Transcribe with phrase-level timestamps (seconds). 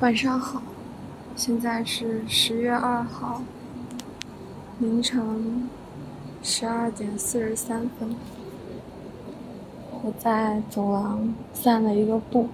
[0.00, 0.62] 晚上好，
[1.36, 3.42] 现在是十月二号
[4.78, 5.68] 凌晨
[6.42, 8.16] 十二点四十三分。
[10.02, 12.48] 我在走廊散了一个步，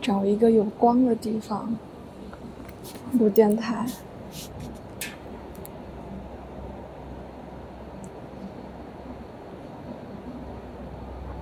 [0.00, 1.76] 找一个有光的地方
[3.12, 3.84] 录电台。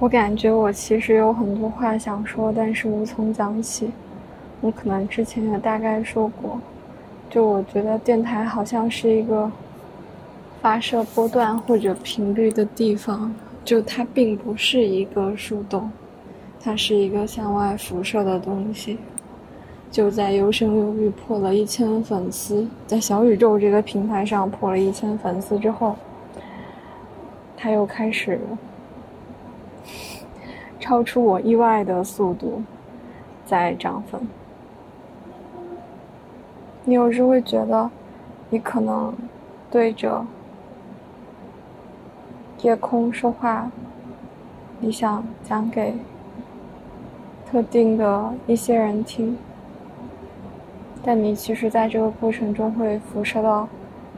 [0.01, 3.93] 我感觉我其实有很多话想说，但是无从讲起。
[4.65, 6.59] 我可能之前也大概说过，
[7.29, 9.51] 就我觉得电台好像是一个
[10.63, 13.31] 发射波段或者频率的地方，
[13.63, 15.91] 就它并不是一个树洞，
[16.63, 18.97] 它是一个向外辐射的东西。
[19.91, 25.95] 就在有声有语破了一千粉丝，在小宇宙这个平台上破了一千粉丝之后，
[27.55, 28.41] 它又开始
[30.81, 32.63] 超出我意外的速度
[33.45, 34.27] 在涨粉。
[36.87, 37.91] 你有时会觉得，
[38.51, 39.15] 你可能
[39.71, 40.27] 对着
[42.61, 43.71] 夜空说话，
[44.81, 45.95] 你想讲给
[47.51, 49.39] 特定的一些人听，
[51.03, 53.67] 但你其实在这个过程中会辐射到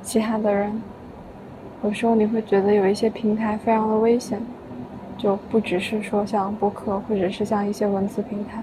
[0.03, 0.83] 其他的人。
[1.85, 4.41] 有时候你会觉得有一些平台非常的危险，
[5.17, 8.61] 就不只是说像播客，或者是像一些文字平台。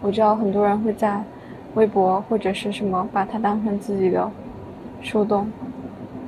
[0.00, 1.22] 我知道很多人会在。
[1.74, 4.30] 微博或者是什么，把它当成自己的
[5.02, 5.48] 树洞，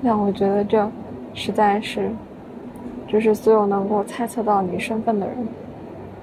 [0.03, 0.91] 但我觉得这
[1.35, 2.11] 实在是，
[3.07, 5.37] 就是所有能够猜测到你身份的人，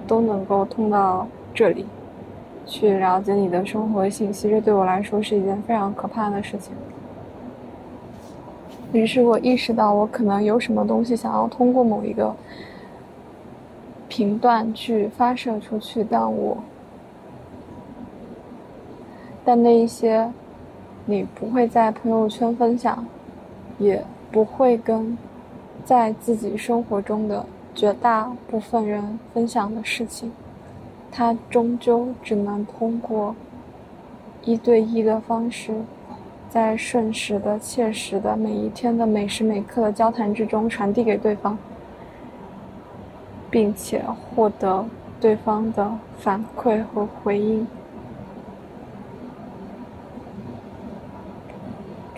[0.06, 1.86] 都能够通到这里，
[2.66, 4.50] 去了解你的生活信息。
[4.50, 6.74] 这对我来说是一件非常可怕的事情。
[8.92, 12.36] 于是我意识到，我可能有什么东西想要通过某一个
[14.10, 16.58] 频段去发射出去，但我。
[19.46, 20.32] 但那一些，
[21.06, 23.06] 你不会在朋友圈分享，
[23.78, 25.18] 也不会跟
[25.84, 27.46] 在自己生活中的
[27.76, 30.32] 绝大部分人分享的事情，
[31.12, 33.36] 它终究只能通过
[34.44, 35.74] 一对一的方式，
[36.50, 41.58] 在瞬时的、切实的每一天的每时每刻的交谈之中传递给对方，
[43.52, 44.02] 并且
[44.34, 44.86] 获得
[45.20, 47.68] 对方的反馈和回应。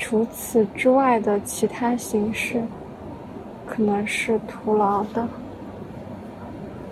[0.07, 2.61] 除此之外的其他形式，
[3.65, 5.27] 可能是徒劳的。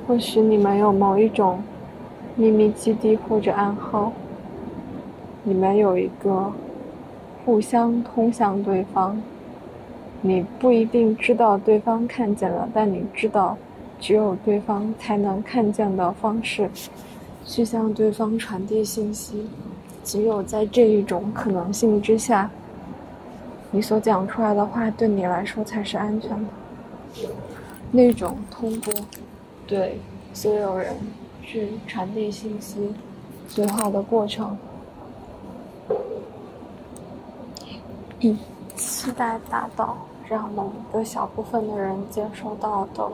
[0.08, 1.62] 或许你们有某一种
[2.36, 4.12] 秘密基地或者暗号，
[5.44, 6.52] 你们有一个
[7.46, 9.22] 互相通向对方，
[10.22, 13.56] 你不一定知道对方看见了，但你知道
[14.00, 16.68] 只有对方才能看见的方式，
[17.46, 19.46] 去向对方传递信息。
[20.04, 22.50] 只有在这一种可能性之下。
[23.76, 27.28] 你所讲出来的话对你来说才是安全的，
[27.92, 28.94] 那种通过
[29.66, 30.00] 对
[30.32, 30.96] 所有人
[31.42, 32.94] 去传递信息
[33.48, 34.56] 最好的过程，
[38.20, 38.38] 以
[38.76, 39.98] 期待达到
[40.30, 43.10] 让某一个小部分的人接收到的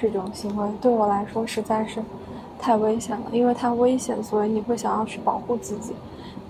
[0.00, 2.02] 这种行为，对我来说实在是
[2.58, 5.92] 太危险了，因为它危险，所以你会想要去保护自己。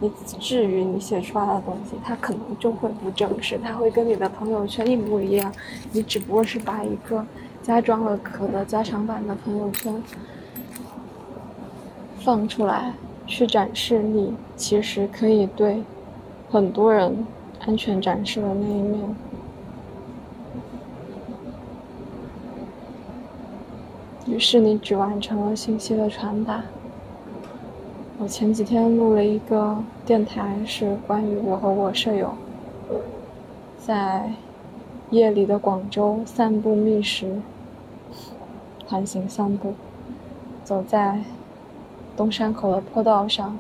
[0.00, 0.10] 你
[0.41, 5.53] 至于你写出来的东西，它可能就会不正式，它会跟你的朋友圈一模一样。
[5.93, 7.25] 你只不过是把一个
[7.62, 10.03] 加装了壳的加长版的朋友圈
[12.19, 12.92] 放出来，
[13.26, 15.82] 去展示你其实可以对
[16.50, 17.25] 很多人
[17.65, 19.16] 安全展示的那一面。
[24.26, 26.62] 于是你只完成了信息的传达。
[28.22, 32.33] 我前几天录了一个电台，是关于我和我舍友
[33.77, 34.31] 在
[35.10, 37.43] 夜里的广州散步觅食，
[38.87, 39.75] 环形散步，
[40.62, 41.19] 走在
[42.16, 43.59] 东山口的坡道上，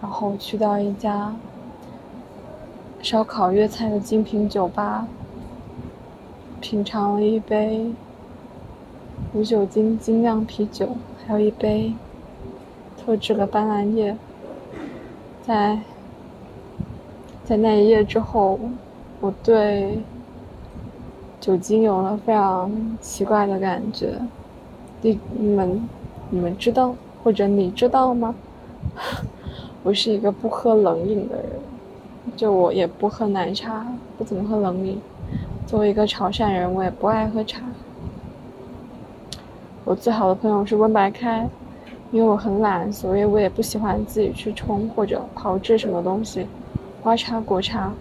[0.00, 1.36] 然后去到一家
[3.02, 5.06] 烧烤粤菜的精品酒吧，
[6.62, 7.92] 品尝了一杯
[9.34, 11.92] 无酒精精酿啤酒，还有一杯。
[13.08, 14.14] 特制了斑斓叶，
[15.40, 15.78] 在
[17.42, 18.60] 在那一夜之后，
[19.22, 19.98] 我对
[21.40, 22.70] 酒精有了非常
[23.00, 24.20] 奇怪的感觉。
[25.00, 25.88] 你你们
[26.28, 26.94] 你们知道
[27.24, 28.34] 或者你知道吗？
[29.82, 31.46] 我是一个不喝冷饮的人，
[32.36, 33.86] 就我也不喝奶茶，
[34.18, 35.00] 不怎么喝冷饮。
[35.66, 37.62] 作为一个潮汕人，我也不爱喝茶。
[39.86, 41.48] 我最好的朋友是温白开。
[42.10, 46.46] 因为我很懒，所以我也不喜欢自己去冲或者炮制什么东西，
[47.02, 47.92] 花茶、果茶，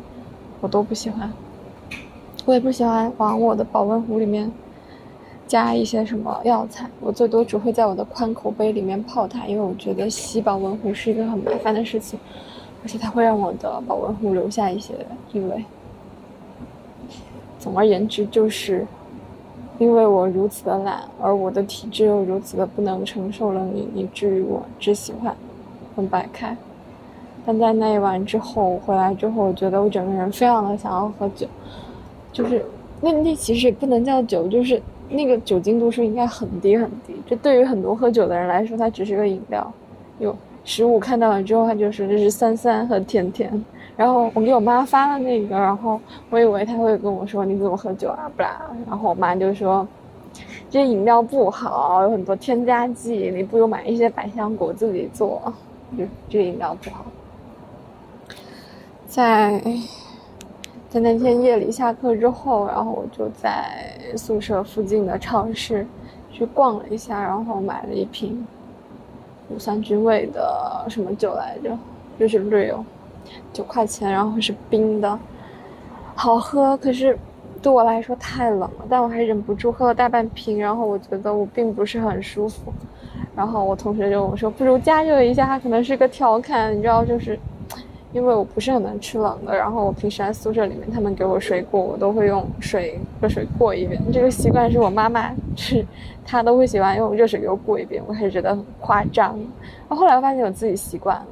[0.61, 1.31] 我都不喜欢。
[2.45, 4.49] 我也不喜欢往我的保温壶里面
[5.45, 12.17] 加一些什么药材，我最多只会在我的宽口杯里面泡它，因为我觉得洗保温壶是一个很麻烦的事情，
[12.83, 14.93] 而且它会让我的保温壶留下一些
[15.33, 15.65] 异味。
[17.59, 18.87] 总而言之，就是
[19.79, 25.35] 因为我如此的懒，而我的体质又如此的不能承受了你，以至于我只喜欢
[25.95, 26.55] 很白开。
[27.45, 31.47] 但在那一晚之后回来之后，我觉得我整个人非常的想要喝酒。
[32.33, 32.65] 就是
[33.01, 37.15] 那那其实也不能叫酒，就是那个酒精度数应该很低很低。
[37.25, 39.71] 这对于很多喝酒的人来说，它只是个饮料。
[40.19, 40.35] 有
[40.65, 43.63] 十五看到了之后，他就说这是酸酸和甜甜。
[43.97, 45.99] 然后我给我妈发了那个，然后
[46.29, 48.61] 我以为他会跟我说你怎么喝酒啊不啦。
[48.87, 49.85] 然后我妈就说
[50.69, 55.41] 这饮料不好，有很多添加剂，你不如买一些百香果自己做。
[55.97, 57.05] 就这饮料不好。
[59.05, 59.61] 在。
[60.89, 63.69] 在那天夜里下课之后，然后我就在
[64.15, 65.85] 宿舍附近的超市
[66.31, 68.47] 去逛了一下，然后买了一瓶
[69.49, 71.77] 乳酸菌味的什么酒来着，
[72.17, 72.85] 就是 Real，
[73.53, 75.19] 九块钱，然后是冰的，
[76.15, 76.75] 好喝。
[76.77, 77.17] 可是
[77.61, 82.73] 对我来说太冷了，但我还忍不住喝了大半瓶，然后我觉得我并不是很舒服。
[83.35, 87.39] 然后我同学就我说，不如加热一下，他可能是个调侃，你知道，就是。
[88.13, 94.01] 因为我不是很能吃冷的，然后我平时在宿舍里面，他们给我水果，我都会用水热水过一遍。
[94.13, 95.85] 这个习惯是我妈妈，是
[96.25, 98.01] 她都会喜欢用热水给我过一遍。
[98.07, 101.25] 我还觉得很夸张，然后后来我发现我自己习惯了。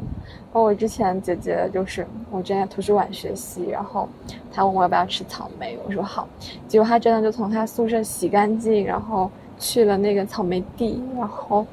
[0.56, 4.08] 包括之前姐姐就是我之前在图书馆学习，然后
[4.54, 6.26] 她问我要不要吃草莓，我说好。
[6.66, 9.30] 结果她真的就从她宿舍洗干净，然后
[9.60, 11.66] 去了那个草莓地，然后。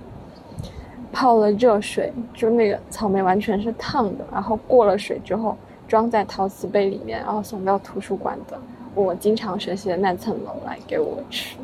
[1.14, 5.54] 泡了热水，就那个草莓完全是烫的，然后过了水之后
[5.86, 8.58] 装在陶瓷杯里面，然后送到图书馆的
[8.94, 11.58] 我经常学习的那层楼来给我吃。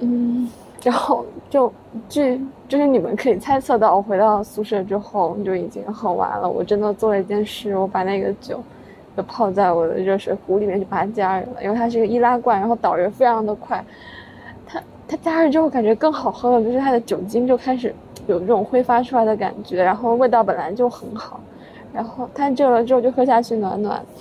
[0.00, 0.50] 嗯，
[0.82, 1.72] 然后就
[2.08, 6.48] 据就是你们可以猜测到，我回到宿舍之后就已经喝完了。
[6.48, 8.60] 我真的做了一件事，我把那个酒
[9.16, 13.84] 就泡在我的热水壶里面，就把它加热了，因为它是一个易拉罐，然后导热非常的快。
[14.66, 17.94] 它加热之后感觉更好喝了，就是它的酒精就开始
[18.26, 21.38] 有这种挥发出来的感觉，然后味道本来就很好，
[21.92, 24.02] 然后它热了之后就喝下去暖暖。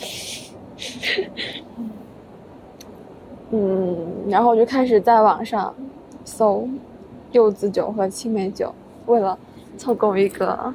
[3.52, 3.98] 嗯，
[4.28, 5.74] 然后我就开始在网上
[6.42, 6.68] 搜
[7.34, 8.74] 柚子酒和青梅酒，
[9.06, 9.38] 为了
[9.78, 10.74] 凑够一个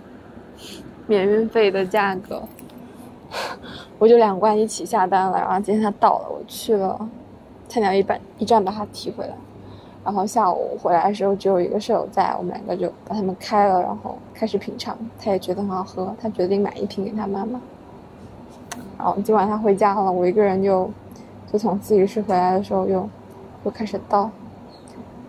[1.09, 2.41] 免运费的价格，
[3.99, 5.37] 我就两罐一起下单了。
[5.37, 6.97] 然后今天它到了，我去了
[7.67, 9.35] 菜鸟一本一站把它提回来。
[10.05, 14.97] 然后下午回来的时候，只有一个舍友在，我们两个就把它们开了，然后开始品尝。
[15.19, 17.61] 他也觉得很好喝，他决定买一瓶给他妈妈。
[18.97, 20.89] 然后今晚他回家了，我一个人就
[21.53, 23.09] 就从自习室回来的时候又
[23.65, 24.31] 又开始倒，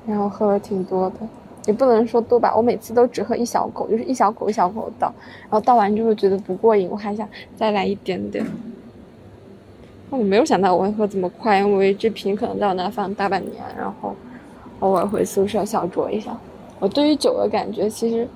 [0.07, 1.15] 然后喝了挺多的，
[1.65, 5.13] 也不能说多吧，我每次都只喝一小口，就是一小口一小口倒，
[5.43, 8.45] 然后倒完之后觉得不过瘾，我还想再来一点点。
[10.09, 14.15] 我没有想到我会喝这么快，因为这瓶可能在我那放大半年，然后。
[14.79, 16.37] 偶尔回宿舍小酌一下，
[16.79, 18.27] 我对于酒的感觉其实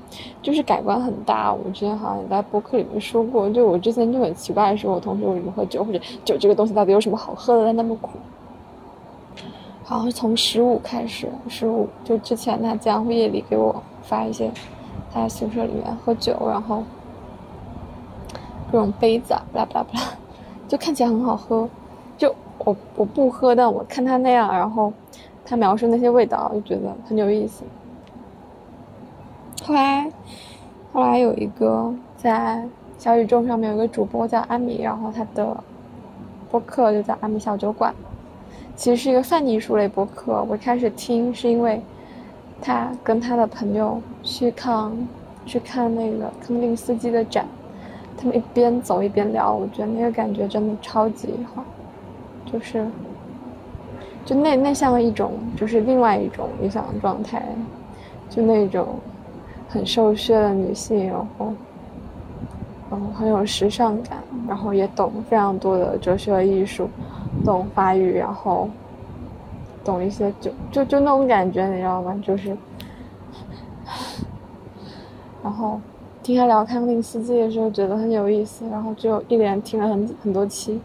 [0.41, 1.53] 就是改观很大。
[1.53, 8.17] 我之前好像也在博客里面说过，就我之前就很奇怪，说我同学为什么喝酒，或者酒这个东西到底有什么好喝的，那么苦。
[9.91, 14.51] 好像从十五开始，十五就之前他经常会夜里给我发一些
[15.13, 16.83] 他在宿舍里面喝酒，然后
[18.71, 20.05] 各种杯子啊，巴拉巴拉巴拉，
[20.67, 21.69] 就看起来很好喝。
[22.17, 24.91] 就我我不喝，但我看他那样，然后。
[25.43, 27.65] 他描述那些味道，就觉得很有意思。
[29.63, 30.09] 后来，
[30.93, 32.63] 后来有一个在
[32.97, 35.61] 小宇宙上面有个主播叫阿米，然后他的
[36.49, 37.93] 播客就叫阿米小酒馆，
[38.81, 40.43] 其实是一个泛艺术类博客。
[40.49, 41.79] 我开始听是因为
[42.59, 44.91] 他跟他的朋友去看
[45.45, 47.45] 去看那个康定斯基的展，
[48.17, 51.63] 他们一边走一边聊，我觉得那个感觉真的超级好，
[52.51, 52.83] 就是。
[54.25, 57.43] 就那那像一种，就是另外一种理想状态，
[58.31, 58.87] 就那种
[59.69, 61.53] 很瘦削的女性，然后，
[62.89, 66.89] 嗯，很有时尚感，然后也懂非常多的哲学艺术，
[67.43, 68.69] 懂法语，然后
[69.83, 72.19] 懂一些就就就那种感觉，你知道吗？
[72.23, 72.57] 就是，
[75.43, 75.79] 然后
[76.23, 80.81] 听他聊康定斯基的时候，觉得很有意思，然后就一连听了很很多期，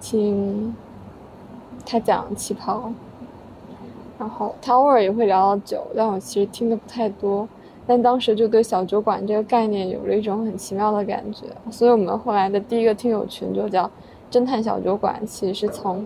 [0.00, 0.74] 听。
[1.84, 2.90] 他讲旗袍，
[4.16, 7.46] 然后他偶尔也会聊到酒，但我其实听的不太多。
[7.86, 13.90] 但当时就对小酒馆这个概念有了一种很奇妙的感觉，所以我们后来的第一个听友群就叫
[14.32, 16.04] “侦探小酒馆”，其实是从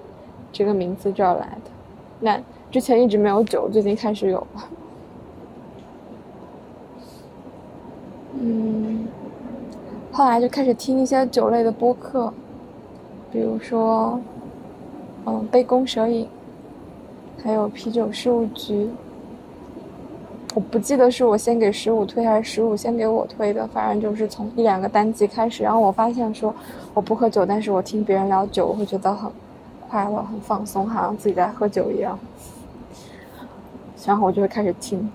[0.51, 1.71] 这个名字这儿来的。
[2.19, 4.69] 那之前一直没有酒，最近开始有了。
[8.39, 9.07] 嗯，
[10.11, 12.35] 后来就开始听一些酒类的播客，
[13.31, 14.21] 比如说，
[15.25, 16.29] 嗯，杯弓蛇影，
[17.43, 18.91] 还有啤酒事务局。
[20.57, 26.55] 我不记得是我先给十五推还是十五先给我推的，反正就是从一两个单集开始，然后我发现说
[26.95, 29.31] 我不喝酒，但是我听别人聊酒，我会觉得很
[29.87, 32.19] 快乐、很放松，好像自己在喝酒一样。
[34.07, 35.07] 然后我就会开始听。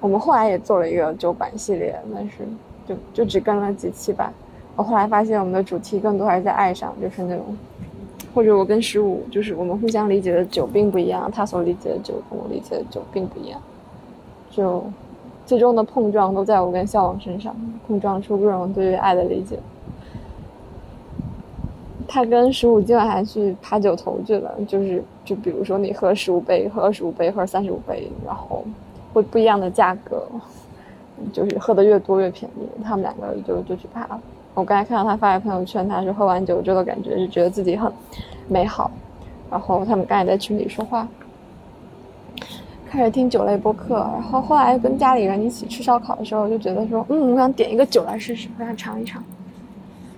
[0.00, 2.46] 我们后来也做了一个酒馆系列，但是
[2.86, 4.32] 就就只跟了几期吧。
[4.76, 7.44] 我后来发现我们的主题更多还是在爱上，就是那种，
[8.32, 13.60] 或者我跟十五，就是我们互相理解的酒并不一样，他所理解的酒跟我理解的酒并不一样。
[14.54, 14.84] 就
[15.44, 17.54] 最终的碰撞都在我跟笑王身上，
[17.86, 19.58] 碰撞出各种对于爱的理解。
[22.06, 28.62] 他跟十五今晚还去爬九头去了，就是就比如说你喝十五杯，喝二十五杯，喝三十五杯，然后
[29.12, 30.22] 会不一样的价格，
[31.32, 32.82] 就是喝的越多越便宜。
[32.84, 34.20] 他们两个就就去爬了。
[34.54, 37.92] 我刚才看到他发的朋友圈，他说喝完酒之后感觉是觉得自己很
[38.46, 38.90] 美好。
[39.50, 41.08] 然后他们刚才在群里说话。
[42.94, 49.20] 开始听酒类播客，然后后来跟家里人一起吃烧烤的时候，就觉得说，嗯，我想点一个酒来试试，我想尝一尝。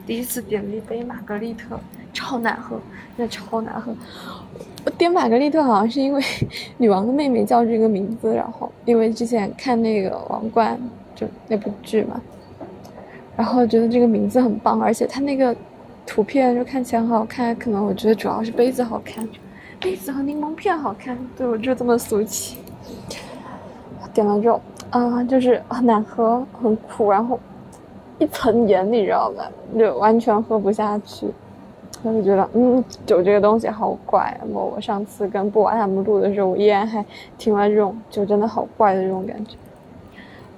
[0.06, 1.80] 第一次点了一杯玛格丽特，
[2.12, 2.78] 超难喝，
[3.16, 3.94] 真的超难喝。
[4.84, 6.22] 我点玛格丽特好像是因为
[6.76, 10.78] 女王的妹妹叫这个名字，然后因为之前看那个《王冠》
[11.18, 12.20] 就那部剧嘛，
[13.38, 15.56] 然后觉得这个名字很棒，而且它那个
[16.04, 19.26] 图片就看起来很好看，可能我觉得主要是杯子好看，
[19.80, 22.58] 杯子和柠檬片好看，对我就这么俗气。
[24.14, 27.38] 点了之后，啊，就是很难喝，很苦，然后
[28.18, 29.50] 一层盐，你知道吧？
[29.78, 31.26] 就完全喝不下去。
[32.02, 34.38] 我就觉得，嗯，酒这个东西好怪。
[34.52, 37.04] 我我上次跟布瓦他们录的时候，我依然还
[37.36, 39.56] 听了这种酒真的好怪的这种感觉。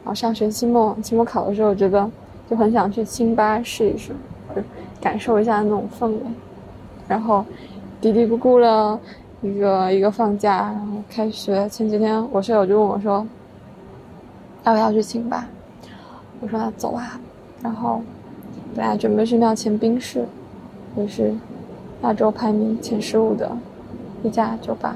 [0.05, 2.11] 然后上学期末期末考的时候，我觉得
[2.51, 4.13] 就很想去清吧试一试，
[4.55, 4.61] 就
[5.01, 6.21] 感受一下那种氛围。
[7.07, 7.45] 然后
[8.01, 8.99] 嘀嘀咕咕了
[9.43, 13.27] 一个一个放假，然后开学前几天，我舍友就问我说。
[14.65, 15.49] 要不要去清吧？
[16.41, 17.19] 我说走啊。
[17.63, 18.03] 然后
[18.75, 20.27] 本来准备去庙前冰室，
[20.95, 21.33] 就是
[22.03, 23.51] 亚洲排名前十五的
[24.23, 24.95] 一家酒吧。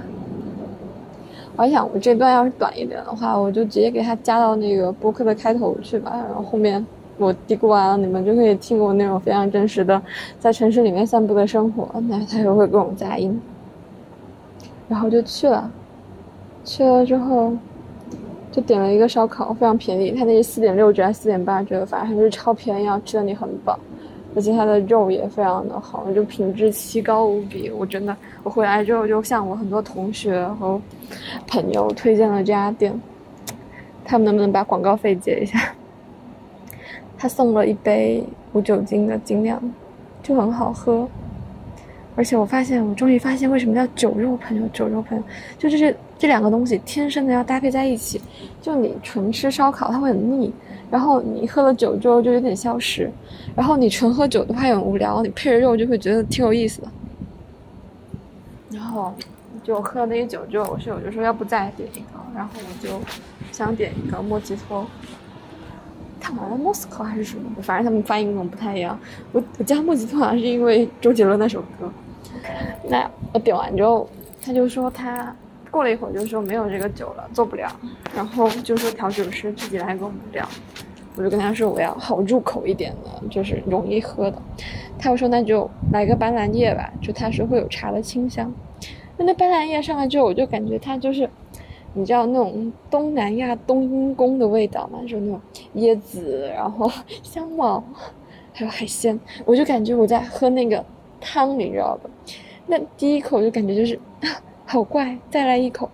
[1.56, 6.12] 我还想，我这段要是短一点的话，我就直接给他加到那个播客的开头去吧。
[6.28, 6.84] 然后后面
[7.16, 10.02] 我嘀咕完了，你们就可以听我那种非常真实的
[10.38, 11.88] 在城市里面散步的生活。
[12.08, 13.40] 那他又会给我们杂音。
[14.92, 15.70] 然后就去了，
[16.62, 17.56] 去了之后。
[18.54, 23.78] 就点了一个烧烤，非常便宜，他那是四点六折还是四点八折，反正就是超便宜，要吃的你很饱，
[24.36, 27.70] 而且它的肉也非常的好，就品质奇高无比。
[27.70, 30.78] 我真的，我回来之后就向我很多同学和
[31.46, 32.92] 朋友推荐了这家店，
[34.04, 35.58] 他们能不能把广告费结一下？
[37.16, 38.22] 他送了一杯
[38.52, 39.58] 无酒精的精酿，
[40.22, 41.08] 就很好喝。
[42.14, 44.68] 而且我发现，我终于发现为什么叫酒肉朋友。
[44.72, 45.24] 酒肉朋友，
[45.58, 48.20] 就这是这两个东西天生的要搭配在一起。
[48.60, 50.50] 就你纯吃烧烤，它会很腻；
[50.90, 53.08] 然后你喝了酒之后就有点消食；
[53.56, 56.88] 然后你纯喝酒的话很无聊，你配着肉就会觉得挺有意思的。
[58.70, 59.14] 然后
[59.64, 63.00] 就喝了那些酒之后，我室友就说要不再点一个，然后我就
[63.50, 64.86] 想点一个莫吉托。
[66.20, 68.96] 他好像莫斯科还是什么，反正他们发音跟我不太一样。
[69.32, 71.90] 我我加莫吉托好像是因为周杰伦那首歌。
[72.88, 74.08] 那我点完之后，
[74.44, 75.34] 他就说他
[75.70, 77.70] 过了一会儿就说没有这个酒了，做不了。
[78.14, 80.46] 然后就说调酒师自己来给我们调。
[81.16, 84.40] 我就跟他说我要好入口一点的，就是容易喝的。
[84.98, 88.52] 他又说那就来个斑斓叶吧，就他说会有茶的清香。
[89.16, 91.28] 那那斑斓叶上来之后，我就感觉它就是。
[91.94, 95.00] 你知道那种东南亚冬阴功的味道吗？
[95.06, 95.38] 就那种
[95.76, 96.90] 椰子，然后
[97.22, 97.84] 香茅，
[98.54, 100.82] 还有海鲜，我就感觉我在喝那个
[101.22, 102.10] 汤，你知道吧？
[102.66, 103.98] 那第一口就感觉就是
[104.66, 105.88] 好怪，再来一口，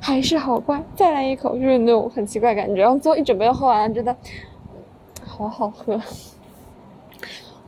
[0.00, 2.80] 还是好怪，再来一口，就是那种很奇怪感觉。
[2.80, 4.16] 然后最后一准备喝完，觉得
[5.24, 6.00] 好好喝。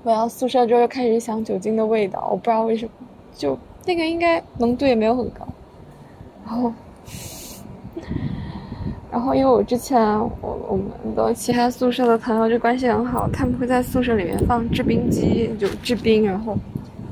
[0.02, 2.92] 回到宿舍之后又开始想酒精的味道，我不知道为什么，
[3.34, 5.46] 就那个应该浓度也没有很高，
[6.46, 6.72] 然后。
[9.10, 10.00] 然后，因为我之前
[10.40, 10.86] 我我们
[11.16, 16.56] 的其他宿舍的朋友就关系很好，他们会在宿舍里面放制冰机，就制冰，然后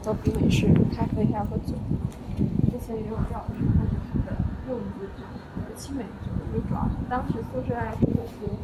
[0.02, 1.74] 到冰美式咖啡还要喝酒。
[2.70, 3.42] 之前也有这样
[4.24, 4.30] 的
[4.70, 5.24] 柚子酒
[5.56, 8.56] 和青梅酒，就主要是当时宿舍爱吃火锅，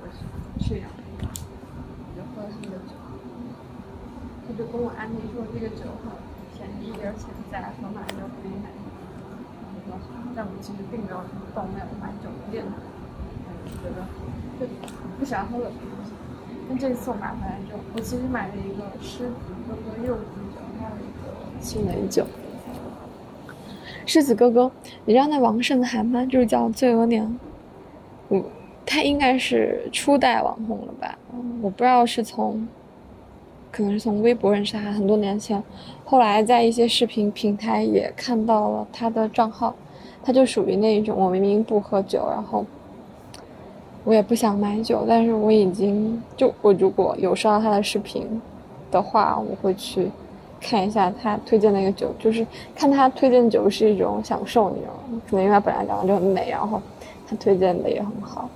[0.00, 0.24] 我是
[0.66, 0.88] 这样，
[2.16, 2.96] 就喝了这个酒。
[4.48, 6.08] 他就跟我安利说这个酒很
[6.56, 8.70] 便宜，而且在盒马就可以买。
[10.34, 12.72] 但我其实并没有什么动没有买酒店的，
[13.82, 14.06] 觉得
[14.60, 14.66] 就
[15.18, 15.74] 不喜欢喝的东
[16.04, 16.12] 西。
[16.68, 19.34] 但这次我买回来之后，我其实买了一个狮子
[19.68, 20.22] 哥哥柚子
[20.54, 22.26] 酒，还有一个青梅酒。
[24.04, 24.70] 狮子哥哥，
[25.04, 26.24] 你知道那王胜的韩吗？
[26.26, 27.36] 就是叫醉额娘，
[28.30, 28.44] 嗯，
[28.84, 31.18] 他应该是初代网红了吧？
[31.62, 32.66] 我不知道是从，
[33.76, 35.62] 可能是从微博认识他，很多年前，
[36.02, 39.74] 后来在一些视频平台也看到了他的账号。
[40.24, 42.64] 他就属于那一种，我明明不喝酒，然后
[44.02, 48.40] 我也不想买酒，但是我已经就我如果有刷到他的视频
[48.90, 50.10] 的话，我会去
[50.58, 55.20] 看一下他推荐那个酒，就是看他推荐酒是一种享受，你知道吗？
[55.28, 56.80] 可能因为他本来长得就很美，然后
[57.28, 58.48] 他推荐的也很好，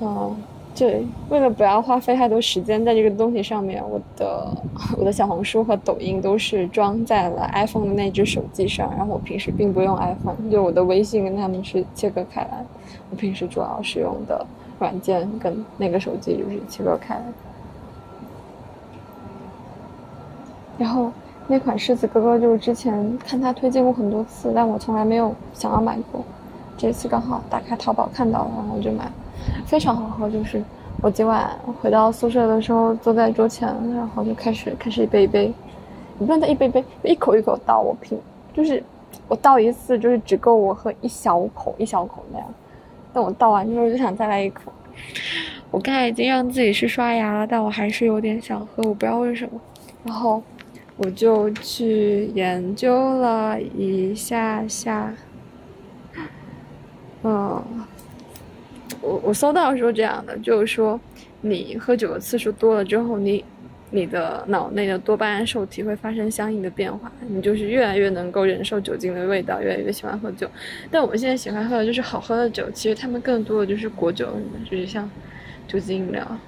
[0.00, 0.34] 嗯。
[0.76, 4.56] 对，为了不要花费太多时间在这个东西上面，我的
[4.98, 8.90] 我的小红书和抖音都是装在了 iPhone 的那只手机上。
[8.96, 12.64] 然后我平时并不用 iPhone，就我的微信跟他们是切割开来。
[13.08, 14.44] 我平时主要使用的
[14.80, 17.22] 软件跟那个手机就是切割开来。
[20.76, 21.12] 然后
[21.46, 26.24] 那款狮子哥哥就是之前看他推荐过很多次，但我从来没有想要买过。
[26.76, 29.12] 这次刚好打开淘宝看到了，然后就买了。
[29.66, 30.62] 非常好喝，就是
[31.02, 35.52] 我今晚回到宿舍的时候，坐在桌前，然后就开始开始一杯一杯，
[36.18, 38.18] 你不能再一杯杯一口一口倒，我品，
[38.52, 38.82] 就是
[39.28, 42.46] 我倒一次就是只够我喝一小口一小口那样，
[43.12, 44.72] 但我倒完之后就想再来一口。
[45.70, 49.60] 我刚才已经让自己去刷牙了，但我还是有点想喝，我不知道为什么。
[50.04, 50.40] 然后
[50.96, 55.12] 我就去研究了一下下，
[57.24, 57.62] 嗯。
[59.04, 60.98] 我我搜到说这样的，就是说，
[61.42, 63.44] 你喝酒的次数多了之后，你
[63.90, 70.50] 你的脑内的多巴胺受体会发生相应的变化，你就是越来越能够忍受酒精的味道，越来越喜欢喝酒。
[70.90, 74.28] 但我们现在喜欢喝的就是好喝的酒，其实他们更多的就是果酒，
[74.68, 75.08] 就是像
[75.68, 76.38] 酒精饮料。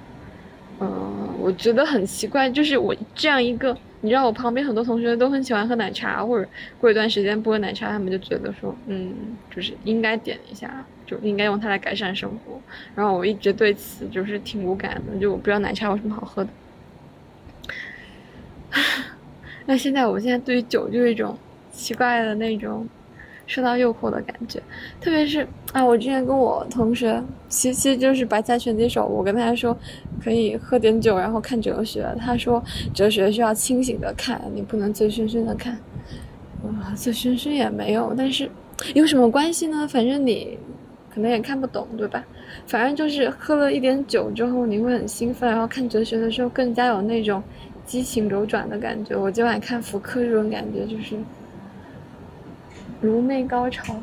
[0.80, 6.48] 嗯，我觉得很奇怪，就是我这样一个，你知道，我旁边很多同学都很喜欢喝奶茶，或者
[6.80, 9.14] 过一段时间不喝奶茶，他们就觉得说，嗯，
[9.54, 10.84] 就是应该点一下。
[11.06, 12.60] 就应该用它来改善生活，
[12.94, 16.50] 然后我一直对此就是挺无感的，就我不知道奶茶有什么好喝的。
[19.64, 21.38] 那现在，我现在对于酒就有一种
[21.72, 22.86] 奇怪的那种
[23.46, 24.60] 受到诱惑的感觉，
[25.00, 29.76] 特别是啊，我之前跟我同学其实就是白菜拳击手，我跟他说
[30.22, 35.78] 可以喝点酒，然后看哲学，他说哲学需要清醒的看，你不能醉醺醺的看。
[36.64, 38.50] 啊，醉醺醺也没有，但是
[38.94, 39.86] 有什么关系呢？
[39.88, 40.58] 反正你。
[41.16, 42.22] 可能也看不懂，对吧？
[42.66, 47.42] 反正就是喝了一点酒之后，你会很兴奋，然后看哲学的时候更加有那种
[47.86, 49.16] 激情流转的感觉。
[49.16, 51.16] 我今晚看福柯这种感觉就是
[53.00, 53.96] 颅内高潮。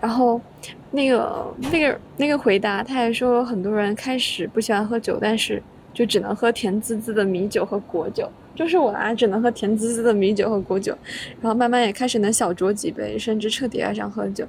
[0.00, 0.40] 然后
[0.90, 8.28] 那个那个那个回答，他还说很多人开始不喜欢喝酒，但是就只能喝甜滋滋的米酒和果酒。
[8.54, 10.96] 就是我啊，只能喝甜滋滋的米酒和果酒，
[11.40, 14.46] 然后慢慢也开始能小酌几杯，甚至彻底爱上喝酒。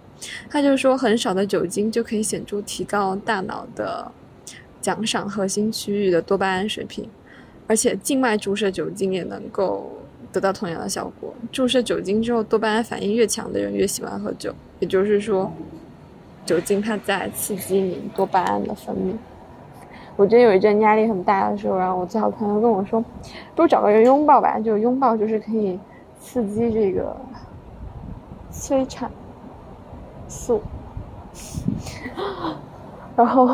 [0.50, 4.12] 他就说，很少的酒精就可以显著提高大脑的
[4.80, 7.10] 奖赏核心区域的多巴胺水平，
[7.65, 9.91] 而且静脉注射酒精也能够
[10.32, 11.34] 得到同样的效果。
[11.52, 15.52] 注射酒精之后，多巴胺反应越强的人越喜欢喝酒，也就是说，
[16.46, 19.15] 酒精它在刺激你多巴胺的分泌。
[20.17, 23.04] 我真有一阵压力很大的时候，然后我最好朋友跟我说
[23.54, 25.78] ：“不如找个人拥抱吧，就拥抱就是可以
[26.19, 27.13] 刺激这个
[28.49, 29.12] 催产
[30.30, 30.62] 素。”
[33.15, 33.49] 然后，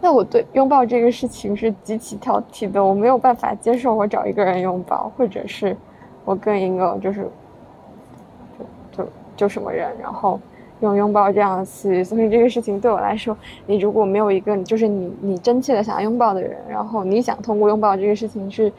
[0.00, 5.76] 那我对拥抱这个事情是极其挑剔的，我没有办法接受我找一个人拥抱，或者是
[6.24, 7.28] 我跟一个就是
[8.58, 8.64] 就
[9.04, 10.40] 就就什么人，然后。
[10.80, 13.36] 用拥抱这样的词，所以这个事情对我来说，
[13.66, 18.70] 你如果没有一个就是你你真切的想要拥抱的人，然后你想通过拥抱这个事情去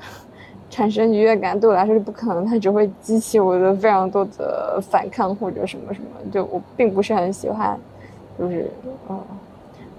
[0.70, 6.06] 产生愉悦感，对我来说是不可能，它只会激起我的非常多的反抗或者什么什么。
[6.32, 7.78] 就我并不是很喜欢，
[8.38, 8.70] 就是
[9.08, 9.20] 呃，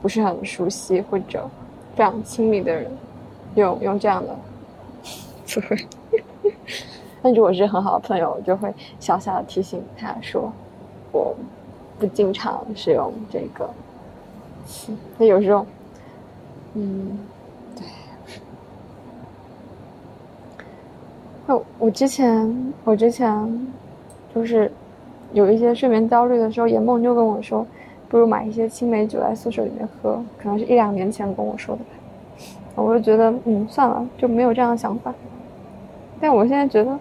[0.02, 1.48] 不是很熟悉或者
[1.96, 2.92] 非常亲密的人
[3.54, 4.36] 用用这样的
[5.46, 5.78] 词汇。
[7.22, 10.52] 但如果是很好的朋友，我就会小小的提醒他说。
[11.12, 11.36] 我
[12.00, 13.70] 不经常使用这个
[14.66, 15.66] 词，那有时候，
[16.76, 17.20] 嗯，
[17.76, 17.86] 对，
[21.48, 23.68] 我我之前我之前
[24.34, 24.72] 就是
[25.34, 27.66] 有一些睡眠焦虑的时候，严梦就跟我说，
[28.08, 31.90] 不如买一些青梅酒在宿舍里面喝，可能是一两年前跟我说的吧。
[32.76, 35.14] 我就觉得，嗯，算了，就没有这样的想法。
[36.22, 36.98] 但我现在觉得，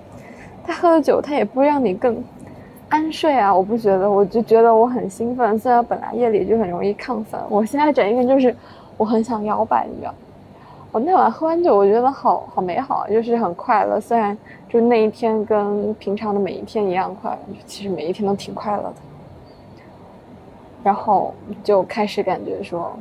[0.65, 2.17] 他喝了酒，他也不会让你更
[2.89, 3.55] 安睡啊。
[3.55, 5.59] 我不觉得，我就觉得我很兴奋。
[5.59, 8.55] 虽然本来夜里就很容易亢奋，我现在整一个就是
[8.97, 10.15] 我很想摇摆，你知道。
[10.91, 14.01] 我那晚喝完酒，我觉得好好美好，就是很快乐。
[14.01, 14.37] 虽然
[14.69, 18.95] 就那一天跟平常的每一天一样快乐，其实每一天都挺快乐的。
[20.83, 22.93] 然后就开始感觉说。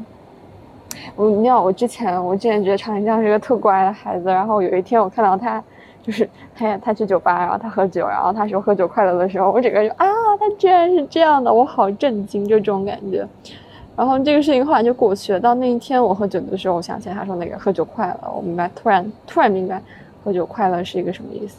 [1.16, 5.64] 我你知道，我之前我之前觉得常青江是个特乖的孩子，然后有一天我看到他，
[6.08, 10.08] 就是他他去酒吧，然后他喝酒，然后他说喝酒快乐的时候，我整个就啊，
[10.40, 13.28] 他居然是这样的，我好震惊，就这种感觉。
[13.96, 15.40] 然后这个事情后来就过去了。
[15.40, 19.82] 到那一天我喝酒的时候，我想起来他说那个喝酒快乐，我明白，突然突然明白
[20.24, 21.58] 喝酒快乐是一个什么意思。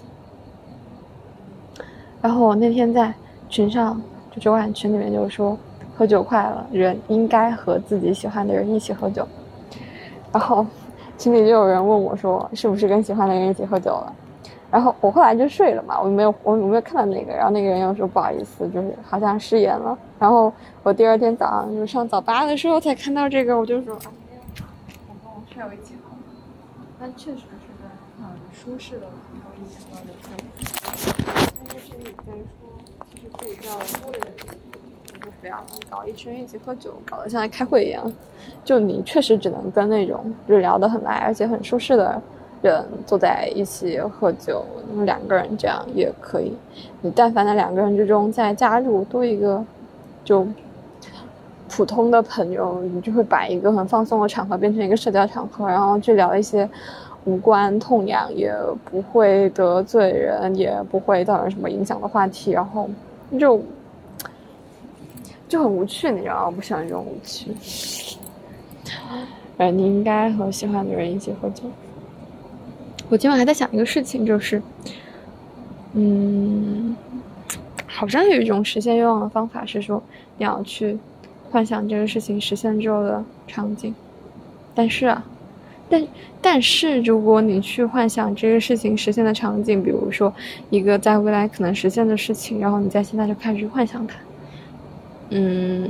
[2.20, 3.12] 然后我那天在
[3.48, 4.00] 群上，
[4.34, 5.56] 就昨晚群里面就说。
[5.96, 9.26] 喝酒快乐，人应该和自己喜欢的人一起喝酒。
[10.32, 10.64] 然后
[11.18, 14.12] 群里就有人问我说：“是不是跟喜欢的人一起喝酒了？”
[14.70, 17.32] 然后我后来就睡了嘛，我没有我我没有看到那个。
[17.32, 20.52] 然后那个人又说：“不好意思，就是好像失言了。”然后
[20.82, 24.12] 我第二天早上就上早八的时候才看到这个，我就说：“啊，
[25.08, 26.14] 我跟我室友一起喝。”
[27.00, 27.44] 但确实是
[27.80, 27.88] 在
[28.22, 30.12] 很舒适的朋友一起喝的，
[31.68, 32.68] 但是你在说，
[33.10, 33.70] 其实可以叫
[34.02, 34.20] 多人。
[35.20, 38.12] 就不要搞一群人一起喝酒，搞得像在开会一样。
[38.64, 42.20] 就你确实只能跟那种就是聊得很来，而且很舒适的
[42.62, 44.64] 人坐在一起喝酒。
[44.88, 46.52] 那么两个人这样也可以。
[47.00, 49.64] 你但凡在两个人之中再加入多一个，
[50.24, 50.46] 就
[51.68, 56.68] 普通的朋友，你就会把一个很放松的场合变成一个社交场合，然后去聊一些
[57.24, 62.88] 无关痛痒，也不会得罪人，也不会造成什么影响的话题，然后
[63.38, 63.60] 就。
[65.48, 66.54] 就很无趣，你知道吗？
[66.54, 67.50] 不喜欢这种无趣。
[69.56, 71.62] 呃，你应该和喜欢的人一起喝酒。
[73.10, 74.60] 我今晚还在想一个事情，就是，
[75.94, 76.94] 嗯，
[77.86, 80.02] 好像有一种实现愿望的方法是说，
[80.36, 80.98] 你要去
[81.50, 83.94] 幻想这个事情实现之后的场景。
[84.74, 85.24] 但是啊，
[85.88, 86.06] 但
[86.42, 90.32] 但是如果你去幻想这个事情实现的场景，比如说
[90.68, 94.16] 一个在未来可能实现的事情，然后你在现在就开始幻想它。
[95.30, 95.88] 嗯，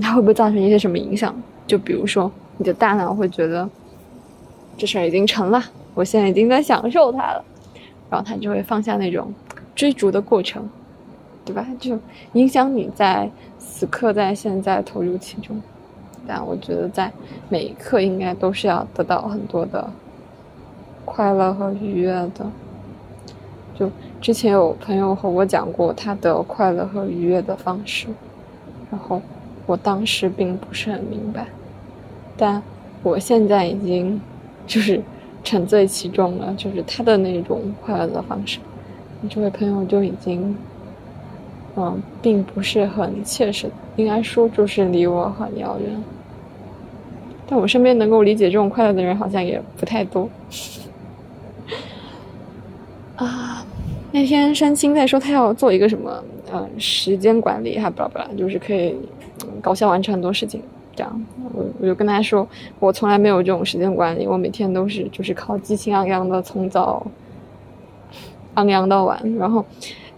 [0.00, 1.34] 它会不会造成一些什么影响？
[1.66, 3.68] 就比如说，你的大脑会觉得
[4.76, 5.62] 这事儿已经成了，
[5.94, 7.44] 我现在已经在享受它了，
[8.10, 9.32] 然后它就会放下那种
[9.74, 10.68] 追逐的过程，
[11.44, 11.66] 对吧？
[11.78, 11.98] 就
[12.32, 15.60] 影响你在此刻在现在投入其中。
[16.26, 17.12] 但我觉得在
[17.48, 19.90] 每一刻应该都是要得到很多的
[21.04, 22.46] 快乐和愉悦的。
[23.74, 28.06] 就之前有朋友和我讲过他的快乐和愉悦的方式。
[28.90, 29.20] 然后，
[29.66, 31.48] 我当时并不是很明白，
[32.36, 32.62] 但
[33.02, 34.20] 我现在已经
[34.66, 35.02] 就是
[35.44, 38.58] 沉醉其中了，就是他的那种快乐的方式。
[39.30, 40.56] 这位朋友就已经，
[41.76, 46.02] 嗯，并不是很切实，应该说就是离我很遥远。
[47.46, 50.28] 但我身边能够理解这种快乐的人好像也不太多。
[53.16, 53.64] 啊，
[54.10, 56.24] 那天山青在说他要做一个什么。
[56.52, 58.94] 嗯，时间管理还不拉不拉，就是可以
[59.60, 60.62] 搞笑完成很多事情。
[60.94, 62.46] 这样，我我就跟他说，
[62.78, 67.06] 我从来没有这种时间管理，我每天都是就是靠激情昂扬的从早
[68.54, 69.20] 昂扬到晚。
[69.36, 69.64] 然后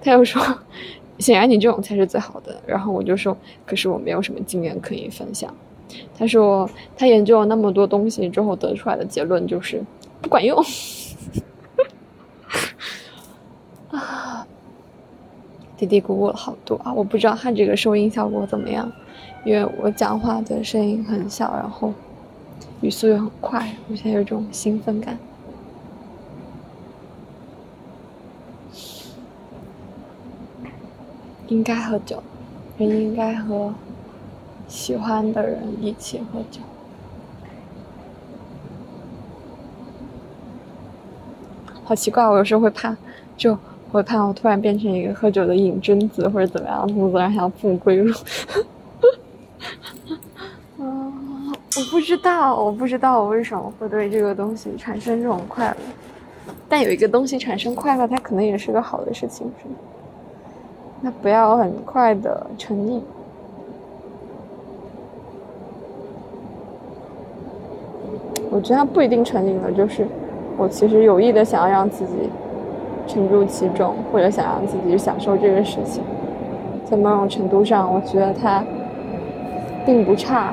[0.00, 0.42] 他又说，
[1.18, 2.60] 显然你这种才是最好的。
[2.66, 5.52] 然后我就说，可是我没有什么经验可以分享。
[6.18, 9.82] 他说，他研究了那么多东西之后得出来的结论就是
[10.20, 10.56] 不管用。
[13.90, 14.46] 啊。
[15.78, 16.90] 嘀嘀咕咕了好多啊！
[16.90, 18.90] 我不知道他这个收音效果怎么样，
[19.46, 21.94] 因为我讲话的声音很小，然后
[22.80, 25.16] 语速又很快，我现在有种兴奋感。
[31.46, 32.20] 应该喝酒，
[32.76, 33.72] 人应该和
[34.66, 36.60] 喜欢的人一起喝酒。
[41.84, 42.96] 好奇怪，我有时候会怕，
[43.36, 43.56] 就。
[43.92, 48.12] 会怕我突然变成一个喝酒的瘾君子，或者怎么样，从此然想不归路。
[50.76, 55.76] 嗯，我不知道，我不知道我为什么会对这个东西产生这种快乐。
[56.68, 59.74] 但有一个东西产生快乐，它可能也是个好的事情，是吗？
[61.00, 63.02] 那不要很快的成瘾。
[68.50, 70.06] 我觉得不一定成瘾了，就是
[70.56, 72.30] 我其实有意的想要让自己。
[73.08, 76.02] 沉入其中，或者想让自己享受这个事情。
[76.90, 78.64] 在某种程度上，我觉得它
[79.84, 80.52] 并不差。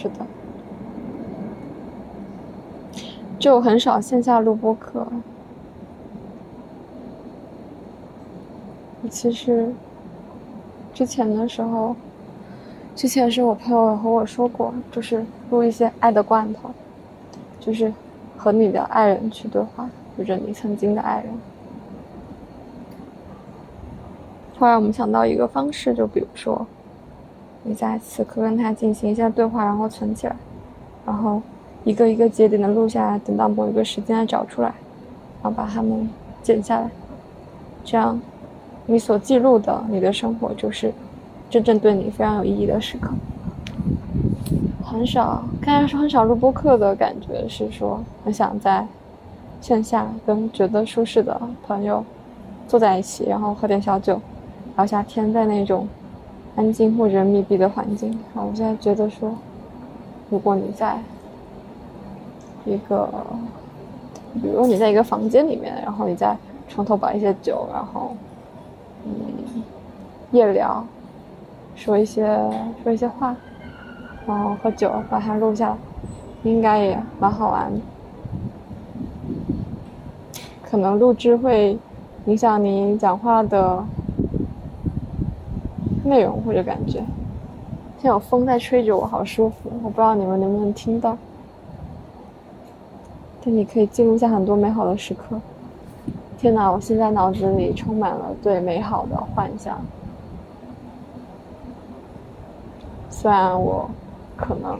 [0.00, 0.24] 是的，
[3.36, 5.04] 就很少线下录播课。
[9.10, 9.74] 其实
[10.94, 11.96] 之前的时候，
[12.94, 16.70] 之前是我朋友和我说过，就是录一些爱的罐头，
[17.58, 17.92] 就是
[18.36, 21.32] 和你的爱人去对话，或者你曾经的爱人。
[24.60, 26.64] 后来我们想到一个方式，就比如说，
[27.68, 30.34] 你在此刻跟他进行一下对话，然后存起来，
[31.04, 31.42] 然后
[31.84, 34.68] 一个一个节点的录下来，等到某一个时间找出来，
[35.42, 36.08] 然后把它们
[36.42, 36.90] 剪下来，
[37.84, 38.18] 这样。
[38.90, 40.90] 你所记录的你的生活，就是
[41.50, 43.10] 真正对你非常有意义的时刻。
[44.82, 48.86] 很少，刚才说很少录播课的感觉是说，很想在
[49.60, 52.02] 线下跟觉得舒适的朋友
[52.66, 54.18] 坐在一起，然后喝点小酒，
[54.76, 55.86] 聊下天，在那种
[56.58, 58.10] 安静或者密闭的环境。
[58.34, 59.32] 然后我现在觉得说，
[60.28, 60.98] 如果你在
[62.66, 63.08] 一个，
[64.34, 66.36] 比如你在一个房间里面，然后你在
[66.68, 68.10] 床头摆一些酒，然后。
[69.04, 69.62] 嗯，
[70.32, 70.84] 夜聊，
[71.76, 72.36] 说一些
[72.82, 73.34] 说一些话，
[74.26, 75.76] 然后喝酒，把它录下来，
[76.42, 77.72] 应该也蛮好玩。
[80.62, 81.78] 可能录制会
[82.26, 83.82] 影响你讲话的
[86.08, 86.98] 内容或者感觉。
[88.00, 89.70] 现在有风在吹着我，好舒服。
[89.82, 91.16] 我不知道你们能不能听到，
[93.44, 95.40] 但你可以记录下很多美好的时刻。
[96.38, 96.70] 天哪！
[96.70, 99.80] 我现在脑子里充满了对美好的幻想。
[103.10, 103.90] 虽然我
[104.36, 104.78] 可能，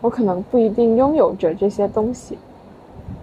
[0.00, 2.36] 我可能不一定拥有着这些东西，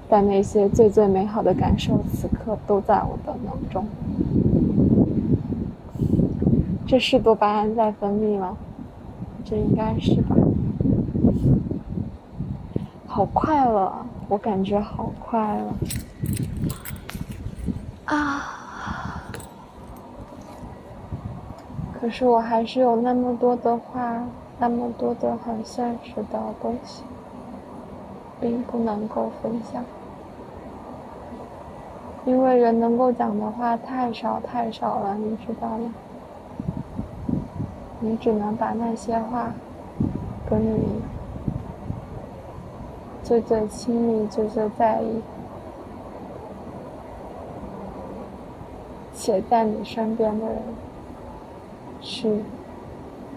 [0.07, 3.85] 但那些最最美好的感受，此刻都在我的脑中。
[6.87, 8.57] 这是多巴胺在分泌吗？
[9.43, 10.35] 这应该是吧。
[13.05, 13.93] 好快乐。
[14.29, 15.73] 我感觉好快乐
[18.03, 19.23] 啊！
[21.93, 24.21] 可是我还是有那么多的话，
[24.59, 27.03] 那么多的很现实的东西，
[28.41, 29.81] 并不能够分享，
[32.25, 35.93] 因为人能够讲的话太少太少了，你知道吗？
[38.07, 39.51] 你只能把那些话
[40.49, 41.01] 跟你。
[43.23, 45.21] 最最亲密、最最在意，
[49.13, 50.57] 且在你身边的人
[51.99, 52.39] 去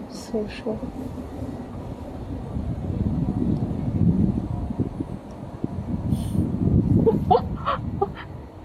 [0.09, 0.73] 诉说。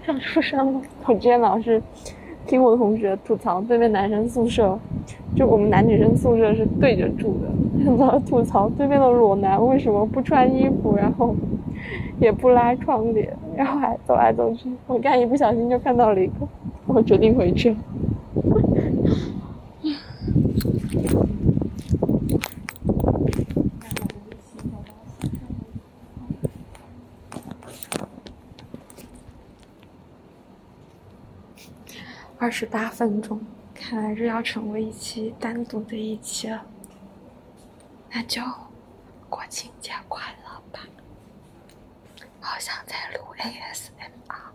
[0.05, 0.81] 想出声了！
[1.07, 1.83] 我之前老是
[2.45, 4.79] 听我同学吐槽，对面男生宿舍，
[5.35, 7.47] 就我们男女生宿舍是对着住的。
[7.97, 11.35] 在吐槽对面的裸男为什么不穿衣服，然后
[12.19, 14.69] 也不拉窗帘，然后还走来走去。
[14.87, 16.33] 我刚一不小心就看到了一个，
[16.87, 17.75] 我决定回去。
[32.39, 33.39] 二十八分钟，
[33.79, 36.65] 看来是要成为一期单独的一期了。
[38.09, 38.41] 那就
[39.29, 40.81] 国庆节快乐吧！
[42.41, 44.51] 好想在录 ASMR。